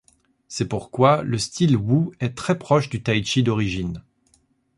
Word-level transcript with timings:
C'est 0.47 0.67
pourquoi 0.67 1.21
le 1.21 1.37
style 1.37 1.77
Wu 1.77 2.09
est 2.19 2.35
très 2.35 2.57
proche 2.57 2.89
du 2.89 3.03
tai-chi 3.03 3.43
d'origine. 3.43 4.01